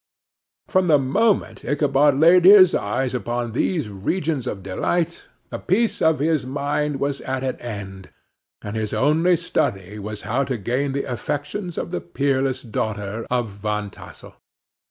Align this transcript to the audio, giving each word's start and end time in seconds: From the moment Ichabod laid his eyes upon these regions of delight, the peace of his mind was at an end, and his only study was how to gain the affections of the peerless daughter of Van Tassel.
From 0.67 0.87
the 0.87 0.97
moment 0.97 1.63
Ichabod 1.63 2.15
laid 2.19 2.43
his 2.43 2.73
eyes 2.73 3.13
upon 3.13 3.51
these 3.51 3.87
regions 3.87 4.47
of 4.47 4.63
delight, 4.63 5.27
the 5.51 5.59
peace 5.59 6.01
of 6.01 6.17
his 6.17 6.43
mind 6.43 6.99
was 6.99 7.21
at 7.21 7.43
an 7.43 7.57
end, 7.57 8.09
and 8.63 8.75
his 8.75 8.95
only 8.95 9.37
study 9.37 9.99
was 9.99 10.23
how 10.23 10.43
to 10.45 10.57
gain 10.57 10.93
the 10.93 11.03
affections 11.03 11.77
of 11.77 11.91
the 11.91 12.01
peerless 12.01 12.63
daughter 12.63 13.27
of 13.29 13.49
Van 13.49 13.91
Tassel. 13.91 14.33